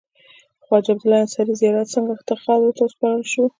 د 0.59 0.61
خواجه 0.65 0.89
عبدالله 0.93 1.21
انصاري 1.23 1.53
زیارت 1.61 1.87
څنګ 1.95 2.07
ته 2.27 2.33
خاورو 2.43 2.75
ته 2.77 2.81
وسپارل 2.83 3.23
شو. 3.31 3.43